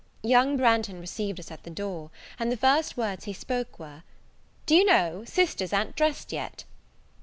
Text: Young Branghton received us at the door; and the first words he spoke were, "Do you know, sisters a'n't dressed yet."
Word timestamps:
Young 0.23 0.57
Branghton 0.57 0.99
received 0.99 1.39
us 1.39 1.51
at 1.51 1.61
the 1.61 1.69
door; 1.69 2.09
and 2.39 2.51
the 2.51 2.57
first 2.57 2.97
words 2.97 3.25
he 3.25 3.33
spoke 3.33 3.77
were, 3.77 4.01
"Do 4.65 4.73
you 4.73 4.83
know, 4.83 5.25
sisters 5.25 5.71
a'n't 5.73 5.95
dressed 5.95 6.31
yet." 6.33 6.63